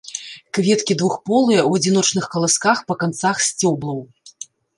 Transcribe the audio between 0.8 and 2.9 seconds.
двухполыя, у адзіночных каласках